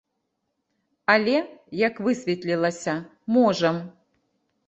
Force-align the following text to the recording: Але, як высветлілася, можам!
Але, 1.15 1.35
як 1.87 2.01
высветлілася, 2.07 2.95
можам! 3.35 3.75